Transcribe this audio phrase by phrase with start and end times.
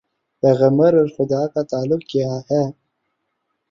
[0.43, 2.63] پیغمبر اور خدا کا تعلق کیا ہے؟